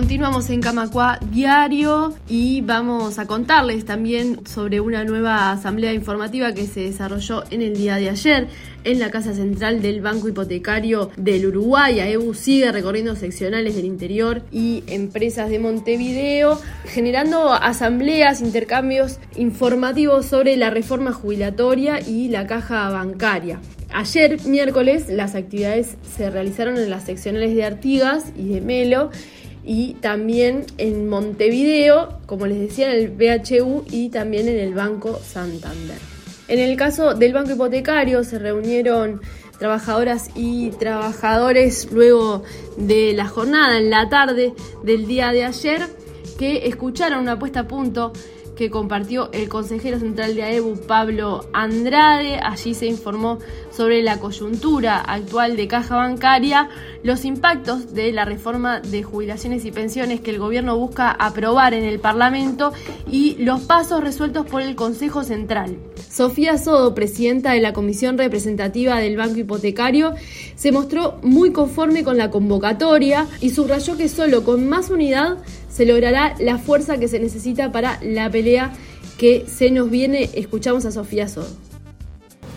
[0.00, 6.66] continuamos en Camacua Diario y vamos a contarles también sobre una nueva asamblea informativa que
[6.66, 8.48] se desarrolló en el día de ayer
[8.84, 12.00] en la Casa Central del Banco Hipotecario del Uruguay.
[12.00, 20.56] AEU sigue recorriendo seccionales del interior y empresas de Montevideo, generando asambleas, intercambios informativos sobre
[20.56, 23.60] la reforma jubilatoria y la caja bancaria.
[23.92, 29.10] Ayer, miércoles, las actividades se realizaron en las seccionales de Artigas y de Melo
[29.64, 35.18] y también en Montevideo, como les decía, en el BHU y también en el Banco
[35.22, 35.98] Santander.
[36.48, 39.20] En el caso del Banco Hipotecario se reunieron
[39.58, 42.42] trabajadoras y trabajadores luego
[42.76, 45.82] de la jornada en la tarde del día de ayer
[46.38, 48.12] que escucharon una puesta a punto
[48.60, 52.40] que compartió el consejero central de AEBU, Pablo Andrade.
[52.42, 53.38] Allí se informó
[53.70, 56.68] sobre la coyuntura actual de caja bancaria,
[57.02, 61.84] los impactos de la reforma de jubilaciones y pensiones que el gobierno busca aprobar en
[61.84, 62.74] el Parlamento
[63.10, 65.78] y los pasos resueltos por el Consejo Central.
[66.10, 70.14] Sofía Sodo, presidenta de la Comisión Representativa del Banco Hipotecario,
[70.54, 75.38] se mostró muy conforme con la convocatoria y subrayó que solo con más unidad
[75.70, 78.72] se logrará la fuerza que se necesita para la pelea
[79.18, 80.30] que se nos viene.
[80.34, 81.48] Escuchamos a Sofía Sodo.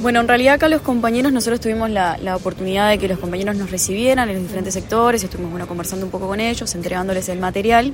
[0.00, 3.72] Bueno, en realidad acá los compañeros, nosotros tuvimos la, oportunidad de que los compañeros nos
[3.72, 7.92] recibieran en los diferentes sectores, estuvimos conversando un poco con ellos, entregándoles el material.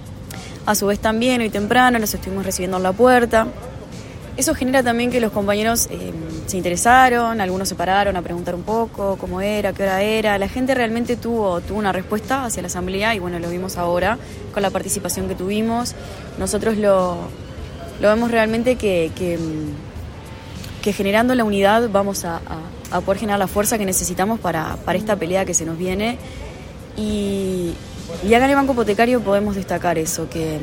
[0.67, 3.47] A su vez también, hoy temprano, los estuvimos recibiendo en la puerta.
[4.37, 6.13] Eso genera también que los compañeros eh,
[6.47, 10.37] se interesaron, algunos se pararon a preguntar un poco cómo era, qué hora era.
[10.39, 14.19] La gente realmente tuvo, tuvo una respuesta hacia la asamblea y bueno, lo vimos ahora
[14.53, 15.95] con la participación que tuvimos.
[16.37, 17.29] Nosotros lo,
[18.01, 22.41] vemos realmente que, que, generando la unidad vamos a,
[23.05, 26.19] poder generar la fuerza que necesitamos para, esta pelea que se nos viene.
[26.97, 27.73] Y,
[28.27, 30.59] y acá en el Banco Hipotecario podemos destacar eso, que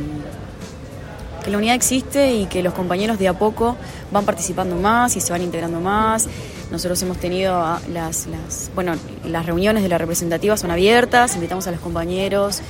[1.44, 3.78] que la unidad existe y que los compañeros de a poco
[4.12, 6.28] van participando más y se van integrando más.
[6.72, 8.94] Nosotros hemos tenido las, las, bueno,
[9.25, 12.62] las reuniones de la representativa son abiertas, invitamos a los compañeros,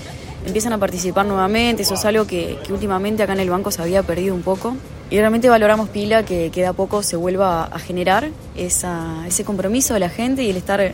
[0.46, 4.04] empiezan a participar nuevamente, eso es algo que, últimamente acá en el banco se había
[4.04, 4.76] perdido un poco.
[5.12, 9.44] Y realmente valoramos pila que, que de a poco se vuelva a generar esa, ese
[9.44, 10.94] compromiso de la gente y el estar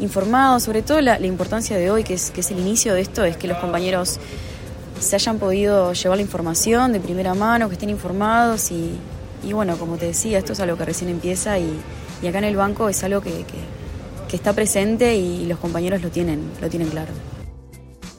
[0.00, 3.00] informado, sobre todo la, la importancia de hoy, que es, que es el inicio de
[3.00, 4.20] esto, es que los compañeros
[5.00, 9.96] se hayan podido llevar la información de primera mano, que estén informados y, bueno, como
[9.96, 11.78] te decía, esto es algo que recién empieza y,
[12.26, 13.44] acá en el banco es algo que,
[14.34, 17.12] está presente y los compañeros lo tienen, lo tienen claro.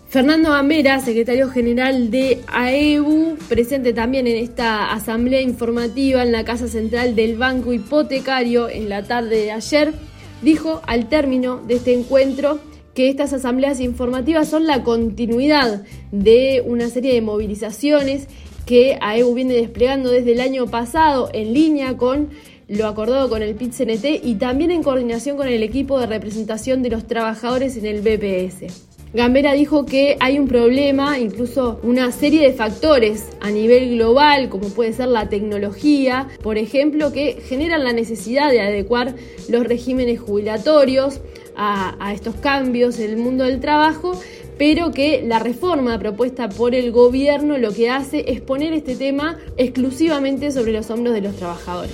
[0.08, 6.70] Fernando Amera, secretario general de AEBU, presente también en esta asamblea informativa en la Casa
[6.70, 9.94] Central del Banco Hipotecario en la tarde de ayer,
[10.42, 12.62] dijo al término de este encuentro
[12.96, 18.28] que estas asambleas informativas son la continuidad de una serie de movilizaciones
[18.66, 22.30] que AEU viene desplegando desde el año pasado en línea con
[22.68, 26.90] lo acordado con el PIT-CNT y también en coordinación con el equipo de representación de
[26.90, 28.96] los trabajadores en el BPS.
[29.14, 34.70] Gambera dijo que hay un problema, incluso una serie de factores a nivel global, como
[34.70, 39.16] puede ser la tecnología, por ejemplo, que generan la necesidad de adecuar
[39.48, 41.22] los regímenes jubilatorios
[41.58, 44.20] a, estos cambios en el mundo del trabajo,
[44.58, 49.38] pero que la reforma propuesta por el gobierno lo que hace es poner este tema
[49.58, 51.94] exclusivamente sobre los hombros de los trabajadores.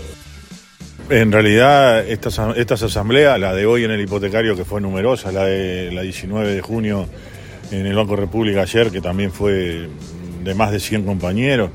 [1.09, 5.45] En realidad, estas, estas asambleas, la de hoy en el hipotecario, que fue numerosa, la
[5.45, 7.07] de la 19 de junio
[7.71, 9.89] en el Banco República ayer, que también fue
[10.43, 11.71] de más de 100 compañeros,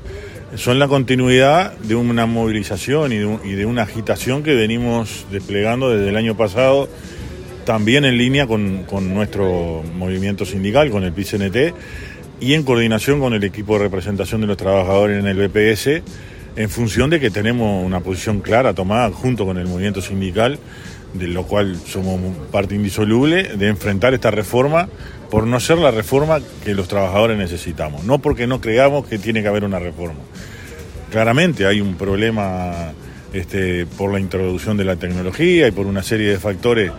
[0.55, 5.89] son la continuidad de una movilización y de, y de una agitación que venimos desplegando
[5.89, 6.87] desde el año pasado
[7.67, 11.75] también en línea con, nuestro movimiento sindical, con el PCNT,
[12.39, 16.01] y en coordinación con el equipo de representación de los trabajadores en el BPS,
[16.55, 20.59] en función de que tenemos una posición clara tomada junto con el movimiento sindical,
[21.13, 22.21] de lo cual somos
[22.53, 24.87] parte indisoluble, de enfrentar esta reforma
[25.29, 29.41] por no ser la reforma que los trabajadores necesitamos, no porque no creamos que tiene
[29.41, 30.21] que haber una reforma.
[31.11, 32.93] Claramente hay un problema
[33.33, 36.93] este, por la introducción de la tecnología y por una serie de factores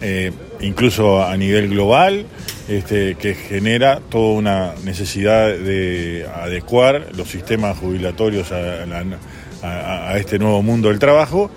[0.00, 2.26] eh, incluso a nivel global,
[2.68, 10.88] este, que genera toda una necesidad de adecuar los sistemas jubilatorios a, este nuevo mundo
[10.88, 11.50] del trabajo,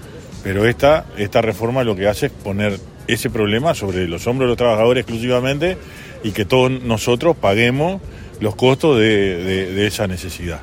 [0.44, 4.50] pero esta, esta reforma lo que hace es poner ese problema sobre los hombros de
[4.50, 5.78] los trabajadores exclusivamente
[6.22, 8.02] y que todos nosotros paguemos
[8.42, 10.60] los costos de esa necesidad.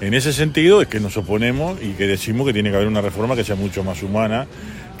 [0.00, 3.00] En ese sentido es que nos oponemos y que decimos que tiene que haber una
[3.00, 4.46] reforma que sea mucho más humana,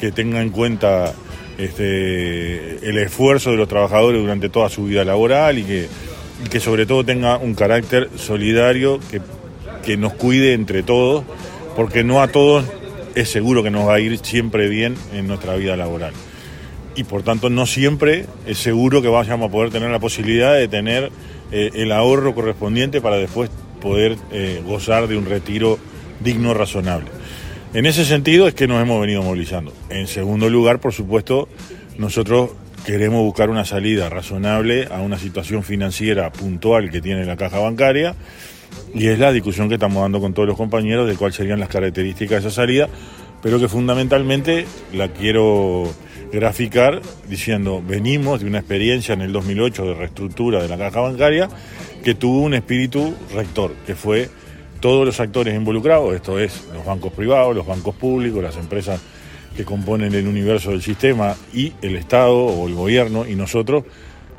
[0.00, 1.12] que tenga en cuenta
[1.58, 7.04] este, el esfuerzo de los trabajadores durante toda su vida laboral y que, sobre todo
[7.04, 9.20] tenga un carácter solidario que,
[9.84, 11.24] que nos cuide entre todos,
[11.76, 12.64] porque no a todos
[13.14, 16.12] es seguro que nos va a ir siempre bien en nuestra vida laboral.
[16.94, 20.68] Y por tanto no siempre es seguro que vayamos a poder tener la posibilidad de
[20.68, 21.10] tener
[21.50, 23.50] eh, el ahorro correspondiente para después
[23.80, 25.78] poder eh, gozar de un retiro
[26.20, 27.17] digno, razonable.
[27.74, 29.74] En ese sentido es que nos hemos venido movilizando.
[29.90, 31.48] En segundo lugar, por supuesto,
[31.98, 32.50] nosotros
[32.86, 38.14] queremos buscar una salida razonable a una situación financiera puntual que tiene la caja bancaria
[38.94, 41.68] y es la discusión que estamos dando con todos los compañeros de cuáles serían las
[41.68, 42.88] características de esa salida,
[43.42, 45.92] pero que fundamentalmente la quiero
[46.32, 51.50] graficar diciendo, venimos de una experiencia en el 2008 de reestructura de la caja bancaria
[52.02, 54.30] que tuvo un espíritu rector, que fue
[54.80, 59.00] todos los actores involucrados, esto es los bancos privados, los bancos públicos, las empresas
[59.56, 63.84] que componen el universo del sistema y el Estado o el gobierno y nosotros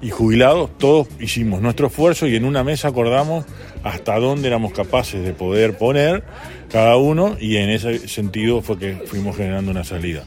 [0.01, 3.45] y jubilados, todos hicimos nuestro esfuerzo y en una mesa acordamos
[3.83, 6.23] hasta dónde éramos capaces de poder poner
[6.69, 10.25] cada uno y en ese sentido fue que fuimos generando una salida.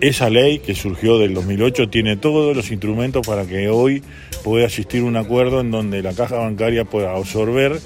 [0.00, 4.02] Esa ley que surgió del 2008 tiene todos los instrumentos para que hoy
[4.44, 7.78] pueda existir un acuerdo en donde la caja bancaria pueda absorber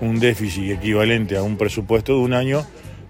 [0.00, 2.66] un déficit equivalente a un presupuesto de un año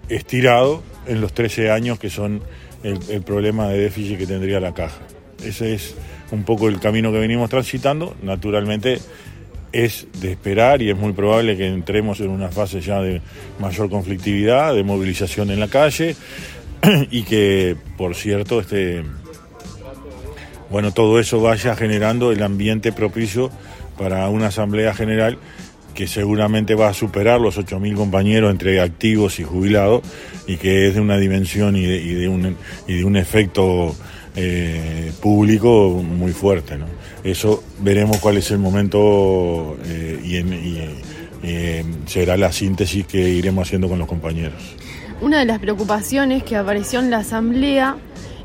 [0.09, 2.41] estirado en los 13 años que son
[2.83, 4.99] el, problema de déficit que tendría la caja.
[5.43, 5.95] Ese es
[6.31, 8.15] un poco el camino que venimos transitando.
[8.21, 8.99] Naturalmente
[9.71, 13.21] es de esperar y es muy probable que entremos en una fase ya de
[13.59, 16.15] mayor conflictividad, de movilización en la calle
[17.11, 19.03] y que, por cierto, este,
[20.69, 23.51] bueno, todo eso vaya generando el ambiente propicio
[23.97, 25.37] para una asamblea general
[25.95, 30.03] que seguramente va a superar los 8.000 compañeros entre activos y jubilados
[30.45, 33.95] y que es de una dimensión y de, un, y de un efecto
[34.35, 36.77] eh, público muy fuerte.
[36.77, 36.85] ¿no?
[37.23, 40.35] Eso veremos cuál es el momento eh, y
[41.43, 44.61] eh, será la síntesis que iremos haciendo con los compañeros.
[45.21, 47.95] Una de las preocupaciones que apareció en la Asamblea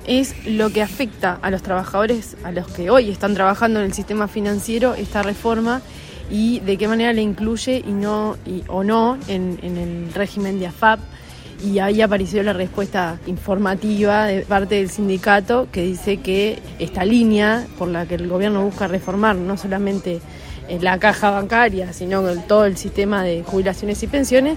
[0.06, 3.92] es lo que afecta a los trabajadores, a los que hoy están trabajando en el
[3.92, 5.82] sistema financiero, esta reforma
[6.30, 8.36] y de qué manera le incluye y no
[8.68, 11.00] o no en, en el régimen de AFAP
[11.64, 17.66] y ahí apareció la respuesta informativa de parte del sindicato que dice que esta línea
[17.78, 20.20] por la que el gobierno busca reformar no solamente
[20.80, 24.56] la caja bancaria, sino todo el sistema de jubilaciones y pensiones,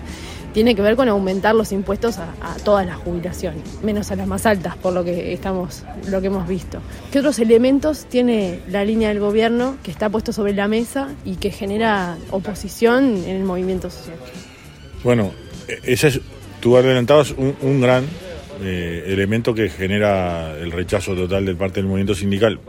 [0.53, 2.33] tiene que ver con aumentar los impuestos a,
[2.63, 6.47] todas las jubilaciones, menos a las más altas, por lo que estamos, lo que hemos
[6.47, 6.79] visto.
[7.11, 11.35] ¿Qué otros elementos tiene la línea del gobierno que está puesto sobre la mesa y
[11.35, 14.17] que genera oposición en el movimiento social?
[15.03, 15.31] Bueno,
[15.83, 16.21] ese es
[16.61, 18.05] tú adelantabas un, un gran
[18.61, 22.59] eh, elemento que genera el rechazo total de parte del movimiento sindical.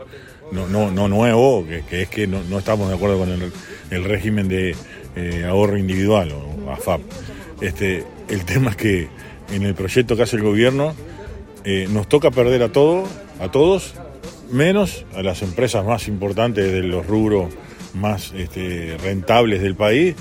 [0.51, 3.51] No, no, no nuevo, que, es que no, estamos de acuerdo con el,
[3.89, 4.75] el régimen de
[5.15, 7.01] eh, ahorro individual o AFAP.
[7.61, 9.07] Este, el tema es que
[9.51, 10.93] en el proyecto que hace el gobierno
[11.63, 13.09] eh, nos toca perder a todos,
[13.39, 13.93] a todos,
[14.51, 17.53] menos a las empresas más importantes de los rubros
[17.93, 20.15] más este, rentables del país,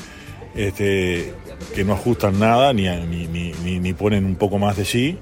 [0.54, 1.32] este,
[1.74, 5.18] que no ajustan nada ni, ni, ponen un poco más de sí.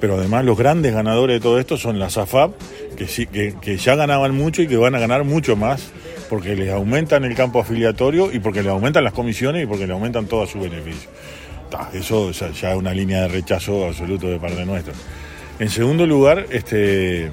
[0.00, 2.52] Pero además los grandes ganadores de todo esto son las AFAP,
[2.96, 5.90] que, ya ganaban mucho y que van a ganar mucho más
[6.28, 9.92] porque les aumentan el campo afiliatorio y porque les aumentan las comisiones y porque le
[9.92, 11.08] aumentan todos sus beneficios.
[11.92, 14.94] Eso ya es una línea de rechazo absoluto de parte nuestra.
[15.58, 17.30] En segundo lugar, este,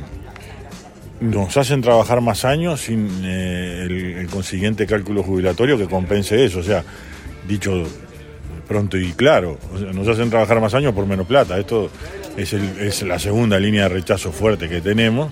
[1.20, 3.84] nos hacen trabajar más años sin eh,
[4.20, 6.60] el, consiguiente cálculo jubilatorio que compense eso.
[6.60, 6.84] O sea,
[7.48, 7.84] dicho
[8.68, 9.58] pronto y claro,
[9.94, 11.58] nos hacen trabajar más años por menos plata.
[11.58, 11.90] Esto
[12.38, 15.32] es, la segunda línea de rechazo fuerte que tenemos.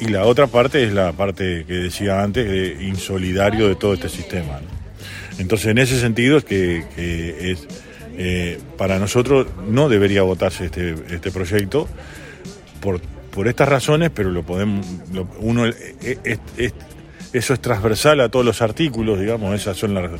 [0.00, 4.08] Y la otra parte es la parte que decía antes, de insolidario de todo este
[4.08, 4.60] sistema.
[5.38, 7.68] Entonces, en ese sentido es que es,
[8.22, 11.88] eh, para nosotros no debería votarse este, este proyecto
[12.82, 14.86] por, por estas razones, pero lo podemos,
[15.38, 16.74] uno, es, es,
[17.32, 20.10] eso es transversal a todos los artículos, digamos, esas son las,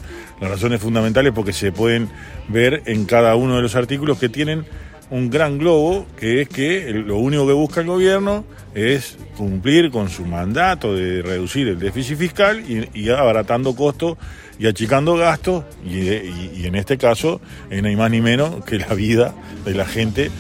[0.40, 2.09] las razones fundamentales porque se pueden
[2.49, 4.64] ver en cada uno de los artículos que tienen
[5.11, 10.09] un gran globo, que es que lo único que busca el gobierno es cumplir con
[10.09, 12.62] su mandato de reducir el déficit fiscal
[12.95, 14.17] y, abaratando costos
[14.59, 17.40] y achicando gastos, y, en este caso,
[17.71, 20.31] no hay más ni menos que la vida de la gente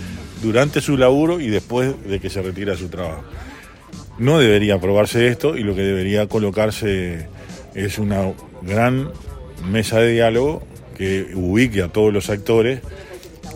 [0.42, 3.24] durante su laburo y después de que se retira su trabajo.
[4.18, 7.28] No debería aprobarse esto y lo que debería colocarse
[7.74, 9.10] es una gran
[9.70, 10.62] mesa de diálogo
[10.96, 12.80] que ubique a todos los actores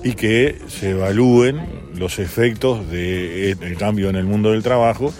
[0.05, 5.13] y que se evalúen los efectos del de cambio en el mundo del trabajo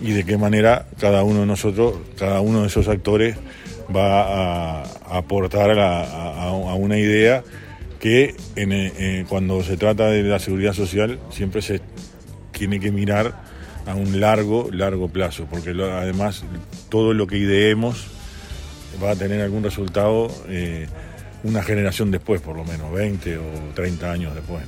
[0.00, 3.36] y de qué manera cada uno de nosotros, cada uno de esos actores
[3.94, 7.44] va a, aportar a, una idea
[8.00, 11.80] que eh, cuando se trata de la seguridad social siempre se
[12.52, 13.34] tiene que mirar
[13.86, 16.44] a un largo, largo plazo, porque además
[16.88, 18.06] todo lo que ideemos
[19.02, 20.86] va a tener algún resultado eh,
[21.44, 23.42] una generación después, por lo menos, 20 o
[23.74, 24.62] 30 años después.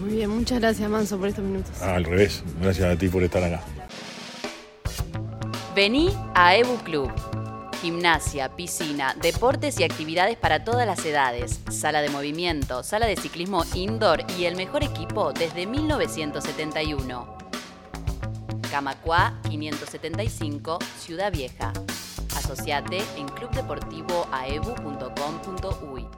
[0.00, 1.72] Muy bien, muchas gracias Manso por estos minutos.
[1.80, 3.62] Ah, al revés, gracias a ti por estar acá.
[5.74, 7.10] Vení a Ebu Club.
[7.80, 13.64] Gimnasia, piscina, deportes y actividades para todas las edades, sala de movimiento, sala de ciclismo
[13.74, 17.38] indoor y el mejor equipo desde 1971.
[18.68, 21.72] Camacua 575, Ciudad Vieja.
[22.48, 26.17] Asociate en clubdeportivoaebu.com.uy.